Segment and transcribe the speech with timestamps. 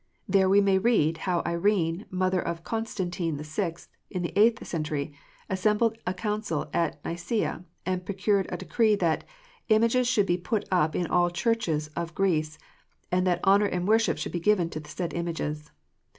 [0.27, 5.13] There we may read how Irene, mother of Constantino the Sixth, in the eighth century,
[5.47, 9.23] assembled a Council at Mcsea, and procured a decree that
[9.69, 12.57] "images should be put up in all the churches of Greece,
[13.11, 15.69] and that honour and worship should be given to the said images."